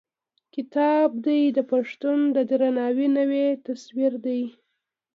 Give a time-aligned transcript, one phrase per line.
[0.55, 4.41] کتاب: دی د پښتون د درناوي نوی تصوير دی.